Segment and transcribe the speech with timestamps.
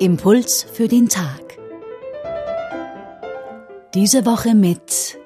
[0.00, 1.58] Impuls für den Tag.
[3.92, 5.18] Diese Woche mit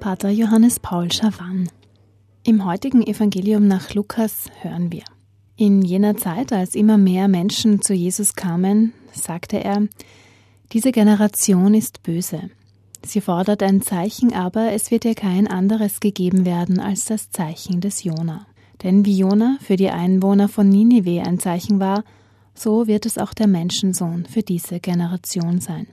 [0.00, 1.68] Pater Johannes Paul Schawan.
[2.42, 5.04] Im heutigen Evangelium nach Lukas hören wir.
[5.54, 9.86] In jener Zeit, als immer mehr Menschen zu Jesus kamen, sagte er,
[10.72, 12.50] diese Generation ist böse.
[13.06, 17.80] Sie fordert ein Zeichen, aber es wird ihr kein anderes gegeben werden als das Zeichen
[17.80, 18.44] des Jona.
[18.82, 22.02] Denn wie Jona für die Einwohner von Ninive ein Zeichen war,
[22.54, 25.86] so wird es auch der Menschensohn für diese Generation sein.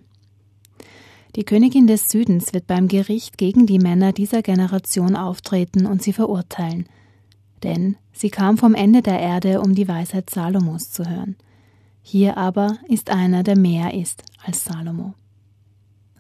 [1.36, 6.14] Die Königin des Südens wird beim Gericht gegen die Männer dieser Generation auftreten und sie
[6.14, 6.88] verurteilen,
[7.64, 11.36] denn sie kam vom Ende der Erde, um die Weisheit Salomos zu hören.
[12.02, 15.14] Hier aber ist einer, der mehr ist als Salomo.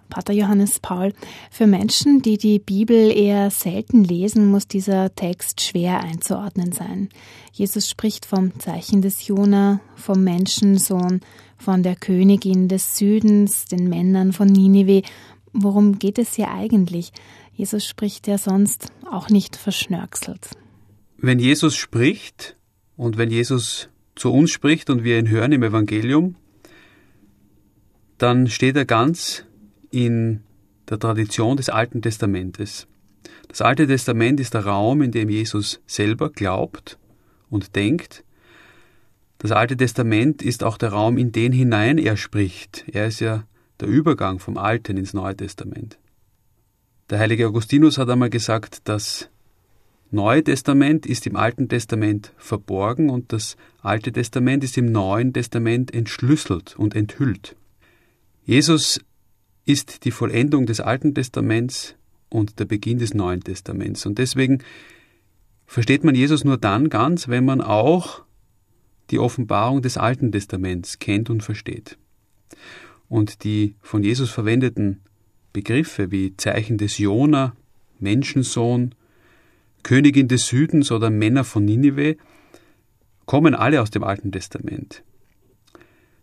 [0.09, 1.13] Pater Johannes Paul,
[1.51, 7.09] für Menschen, die die Bibel eher selten lesen, muss dieser Text schwer einzuordnen sein.
[7.51, 11.21] Jesus spricht vom Zeichen des Jona, vom Menschensohn,
[11.57, 15.03] von der Königin des Südens, den Männern von Ninive.
[15.53, 17.11] Worum geht es hier eigentlich?
[17.53, 20.51] Jesus spricht ja sonst auch nicht verschnörkselt.
[21.17, 22.55] Wenn Jesus spricht
[22.95, 26.35] und wenn Jesus zu uns spricht und wir ihn hören im Evangelium,
[28.17, 29.45] dann steht er ganz
[29.91, 30.41] in
[30.89, 32.87] der Tradition des Alten Testamentes.
[33.47, 36.97] Das Alte Testament ist der Raum, in dem Jesus selber glaubt
[37.49, 38.23] und denkt.
[39.39, 42.85] Das Alte Testament ist auch der Raum, in den hinein er spricht.
[42.91, 43.43] Er ist ja
[43.79, 45.97] der Übergang vom Alten ins Neue Testament.
[47.09, 49.29] Der heilige Augustinus hat einmal gesagt, das
[50.11, 55.93] Neue Testament ist im Alten Testament verborgen und das Alte Testament ist im Neuen Testament
[55.93, 57.55] entschlüsselt und enthüllt.
[58.43, 58.99] Jesus
[59.69, 61.95] ist die Vollendung des Alten Testaments
[62.29, 64.03] und der Beginn des Neuen Testaments.
[64.07, 64.63] Und deswegen
[65.67, 68.23] versteht man Jesus nur dann ganz, wenn man auch
[69.11, 71.99] die Offenbarung des Alten Testaments kennt und versteht.
[73.09, 75.01] Und die von Jesus verwendeten
[75.53, 77.55] Begriffe wie Zeichen des Jona,
[77.99, 78.95] Menschensohn,
[79.83, 82.17] Königin des Südens oder Männer von Ninive
[83.27, 85.03] kommen alle aus dem Alten Testament.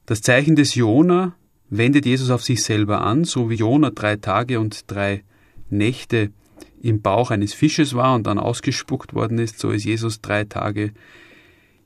[0.04, 1.36] Das Zeichen des Jona
[1.70, 5.24] wendet Jesus auf sich selber an, so wie Jona drei Tage und drei
[5.68, 6.30] Nächte
[6.80, 10.92] im Bauch eines Fisches war und dann ausgespuckt worden ist, so ist Jesus drei Tage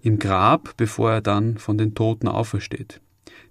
[0.02, 3.00] im Grab, bevor er dann von den Toten aufersteht.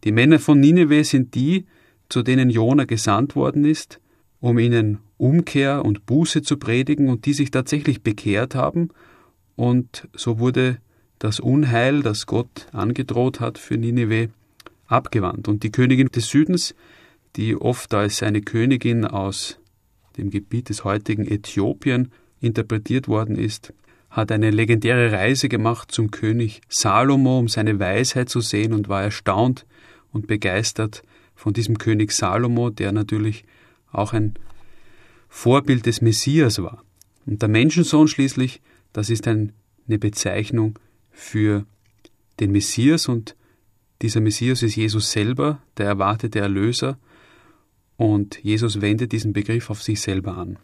[0.03, 1.65] Die Männer von Nineveh sind die,
[2.09, 3.99] zu denen Jona gesandt worden ist,
[4.39, 8.89] um ihnen Umkehr und Buße zu predigen und die sich tatsächlich bekehrt haben,
[9.55, 10.77] und so wurde
[11.19, 14.29] das Unheil, das Gott angedroht hat für Nineveh,
[14.89, 15.47] abgewandt.
[15.47, 16.75] Und die Königin des Südens,
[17.35, 19.59] die oft als eine Königin aus
[20.17, 22.11] dem Gebiet des heutigen Äthiopien
[22.41, 23.73] interpretiert worden ist,
[24.09, 29.03] hat eine legendäre Reise gemacht zum König Salomo, um seine Weisheit zu sehen und war
[29.03, 29.65] erstaunt
[30.11, 31.03] und begeistert
[31.35, 33.45] von diesem König Salomo, der natürlich
[33.91, 34.33] auch ein
[35.29, 36.83] Vorbild des Messias war.
[37.27, 38.61] Und der Menschensohn schließlich,
[38.93, 39.51] das ist eine
[39.87, 40.79] Bezeichnung
[41.11, 41.65] für
[42.39, 43.35] den Messias und
[44.01, 46.97] dieser Messias ist Jesus selber, der erwartete Erlöser,
[47.97, 50.57] und Jesus wendet diesen Begriff auf sich selber an.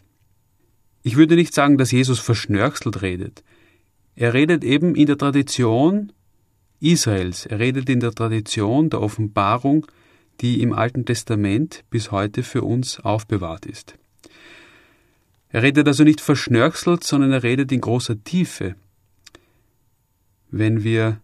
[1.03, 3.43] Ich würde nicht sagen, dass Jesus verschnörkselt redet.
[4.15, 6.13] Er redet eben in der Tradition
[6.79, 7.45] Israels.
[7.45, 9.85] Er redet in der Tradition der Offenbarung,
[10.41, 13.95] die im Alten Testament bis heute für uns aufbewahrt ist.
[15.49, 18.75] Er redet also nicht verschnörkselt, sondern er redet in großer Tiefe.
[20.51, 21.21] Wenn wir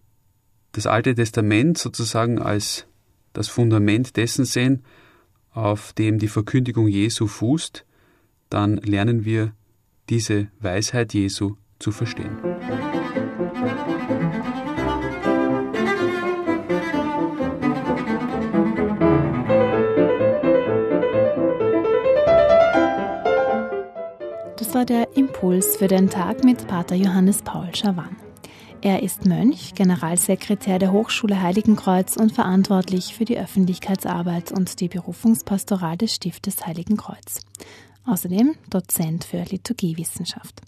[0.72, 2.86] das Alte Testament sozusagen als
[3.34, 4.84] das Fundament dessen sehen,
[5.54, 7.86] auf dem die Verkündigung Jesu fußt,
[8.50, 9.54] dann lernen wir
[10.10, 12.38] diese Weisheit Jesu zu verstehen.
[24.58, 28.31] Das war der Impuls für den Tag mit Pater Johannes Paul Schawan.
[28.84, 35.98] Er ist Mönch, Generalsekretär der Hochschule Heiligenkreuz und verantwortlich für die Öffentlichkeitsarbeit und die Berufungspastoral
[35.98, 37.42] des Stiftes Heiligenkreuz.
[38.08, 40.62] Außerdem Dozent für Liturgiewissenschaft.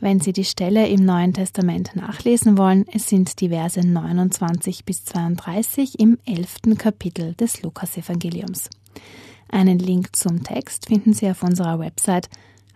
[0.00, 5.04] Wenn Sie die Stelle im Neuen Testament nachlesen wollen, es sind die Verse 29 bis
[5.04, 6.76] 32 im 11.
[6.78, 8.70] Kapitel des Lukasevangeliums.
[9.48, 12.28] Einen Link zum Text finden Sie auf unserer Website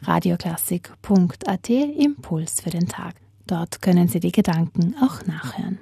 [0.03, 3.17] radioklassik.at Impuls für den Tag.
[3.53, 5.79] Dort können Sie die Gedanken auch nachhören.